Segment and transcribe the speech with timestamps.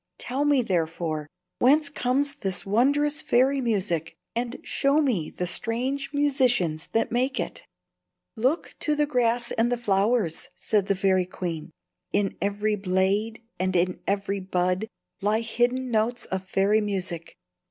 [0.17, 1.27] Tell me, therefore,
[1.59, 7.67] whence comes this wondrous fairy music, and show me the strange musicians that make it."
[8.35, 11.69] [Illustration: Musical notation] "Look to the grass and the flowers," said the fairy queen.
[12.11, 14.87] "In every blade and in every bud
[15.21, 17.35] lie hidden notes of fairy music.